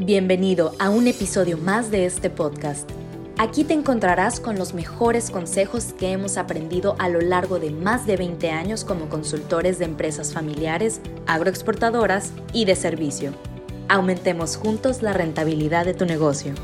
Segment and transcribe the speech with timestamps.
[0.00, 2.88] Bienvenido a un episodio más de este podcast.
[3.36, 8.06] Aquí te encontrarás con los mejores consejos que hemos aprendido a lo largo de más
[8.06, 13.32] de 20 años como consultores de empresas familiares, agroexportadoras y de servicio.
[13.88, 16.54] Aumentemos juntos la rentabilidad de tu negocio.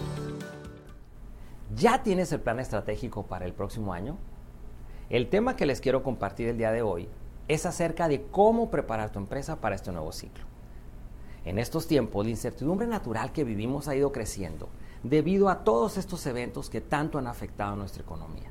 [1.75, 4.17] ¿Ya tienes el plan estratégico para el próximo año?
[5.11, 7.09] El tema que les quiero compartir el día de hoy
[7.49, 10.54] es acerca de cómo preparar tu empresa para este nuevo ciclo.
[11.45, 14.69] En estos tiempos, la incertidumbre natural que vivimos ha ido creciendo
[15.03, 18.51] debido a todos estos eventos que tanto han afectado a nuestra economía.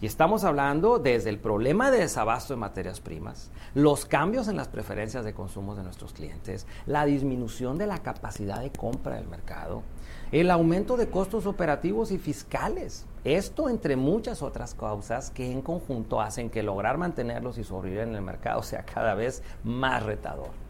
[0.00, 4.68] Y estamos hablando desde el problema de desabasto de materias primas, los cambios en las
[4.68, 9.82] preferencias de consumo de nuestros clientes, la disminución de la capacidad de compra del mercado,
[10.30, 13.06] el aumento de costos operativos y fiscales.
[13.24, 18.14] Esto entre muchas otras causas que en conjunto hacen que lograr mantenerlos y sobrevivir en
[18.14, 20.63] el mercado sea cada vez más retador.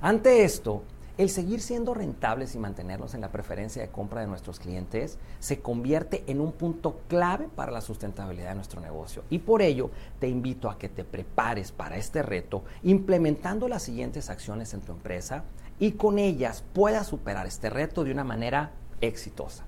[0.00, 0.84] Ante esto,
[1.16, 5.60] el seguir siendo rentables y mantenernos en la preferencia de compra de nuestros clientes se
[5.60, 9.24] convierte en un punto clave para la sustentabilidad de nuestro negocio.
[9.28, 14.30] Y por ello te invito a que te prepares para este reto implementando las siguientes
[14.30, 15.42] acciones en tu empresa
[15.80, 19.64] y con ellas puedas superar este reto de una manera exitosa.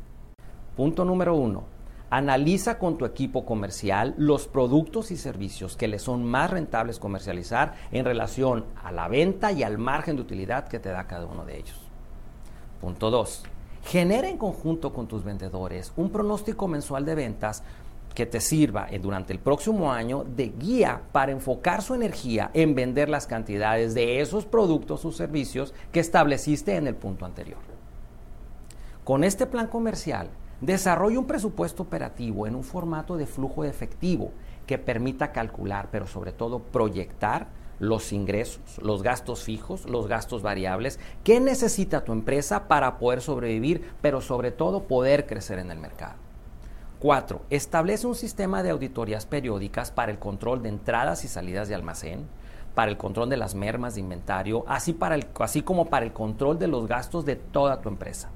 [0.76, 1.79] Punto número uno
[2.12, 7.74] Analiza con tu equipo comercial los productos y servicios que le son más rentables comercializar
[7.92, 11.44] en relación a la venta y al margen de utilidad que te da cada uno
[11.44, 11.80] de ellos.
[12.80, 13.44] Punto 2.
[13.84, 17.62] Genera en conjunto con tus vendedores un pronóstico mensual de ventas
[18.12, 23.08] que te sirva durante el próximo año de guía para enfocar su energía en vender
[23.08, 27.60] las cantidades de esos productos o servicios que estableciste en el punto anterior.
[29.04, 30.28] Con este plan comercial,
[30.60, 34.32] Desarrolla un presupuesto operativo en un formato de flujo de efectivo
[34.66, 41.00] que permita calcular, pero sobre todo proyectar los ingresos, los gastos fijos, los gastos variables,
[41.24, 46.16] qué necesita tu empresa para poder sobrevivir, pero sobre todo poder crecer en el mercado.
[46.98, 47.40] 4.
[47.48, 52.28] Establece un sistema de auditorías periódicas para el control de entradas y salidas de almacén,
[52.74, 56.12] para el control de las mermas de inventario, así, para el, así como para el
[56.12, 58.28] control de los gastos de toda tu empresa.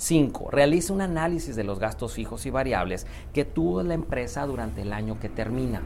[0.00, 0.50] 5.
[0.50, 4.94] Realiza un análisis de los gastos fijos y variables que tuvo la empresa durante el
[4.94, 5.82] año que termina.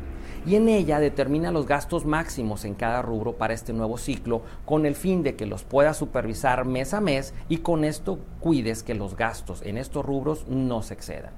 [0.46, 4.86] Y en ella determina los gastos máximos en cada rubro para este nuevo ciclo con
[4.86, 8.94] el fin de que los puedas supervisar mes a mes y con esto cuides que
[8.94, 11.32] los gastos en estos rubros no se excedan.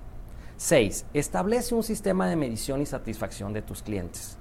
[0.59, 1.06] 6.
[1.15, 4.36] Establece un sistema de medición y satisfacción de tus clientes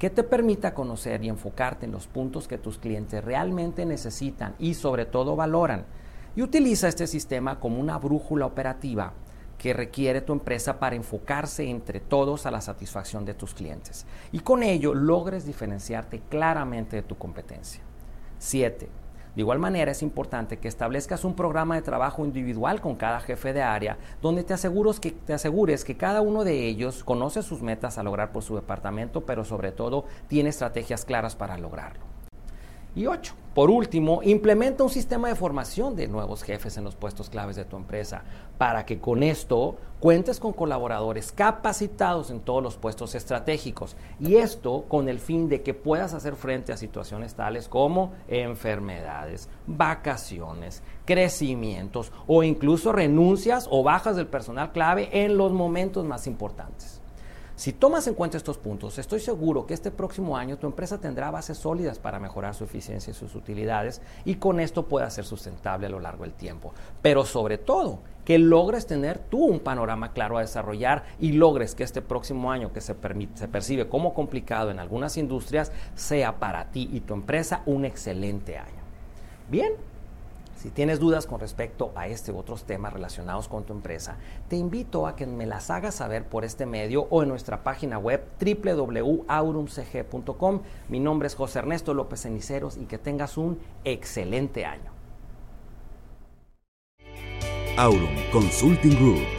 [0.00, 4.74] que te permita conocer y enfocarte en los puntos que tus clientes realmente necesitan y
[4.74, 5.86] sobre todo valoran
[6.36, 9.14] y utiliza este sistema como una brújula operativa
[9.58, 14.40] que requiere tu empresa para enfocarse entre todos a la satisfacción de tus clientes y
[14.40, 17.82] con ello logres diferenciarte claramente de tu competencia.
[18.38, 18.88] 7.
[19.34, 23.52] De igual manera es importante que establezcas un programa de trabajo individual con cada jefe
[23.52, 24.54] de área donde te,
[25.00, 28.56] que, te asegures que cada uno de ellos conoce sus metas a lograr por su
[28.56, 32.15] departamento, pero sobre todo tiene estrategias claras para lograrlo.
[32.96, 37.28] Y ocho, por último, implementa un sistema de formación de nuevos jefes en los puestos
[37.28, 38.22] claves de tu empresa
[38.56, 43.96] para que con esto cuentes con colaboradores capacitados en todos los puestos estratégicos.
[44.18, 49.50] Y esto con el fin de que puedas hacer frente a situaciones tales como enfermedades,
[49.66, 57.02] vacaciones, crecimientos o incluso renuncias o bajas del personal clave en los momentos más importantes.
[57.56, 61.30] Si tomas en cuenta estos puntos, estoy seguro que este próximo año tu empresa tendrá
[61.30, 65.86] bases sólidas para mejorar su eficiencia y sus utilidades y con esto pueda ser sustentable
[65.86, 66.74] a lo largo del tiempo.
[67.00, 71.84] Pero sobre todo, que logres tener tú un panorama claro a desarrollar y logres que
[71.84, 72.94] este próximo año que se,
[73.34, 78.58] se percibe como complicado en algunas industrias sea para ti y tu empresa un excelente
[78.58, 78.82] año.
[79.48, 79.72] Bien,
[80.56, 84.16] si tienes dudas con respecto a este u otros temas relacionados con tu empresa,
[84.48, 87.98] te invito a que me las hagas saber por este medio o en nuestra página
[87.98, 90.60] web www.aurumcg.com.
[90.88, 94.90] Mi nombre es José Ernesto López Ceniceros y que tengas un excelente año.
[97.76, 99.35] Aurum Consulting Group